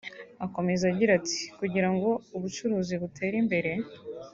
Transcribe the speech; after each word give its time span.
Akomeza 0.45 0.83
agira 0.91 1.11
ati 1.19 1.39
“Kugira 1.59 1.87
ngo 1.95 2.09
ubucuruzi 2.35 2.95
butere 3.01 3.35
imbere 3.43 3.71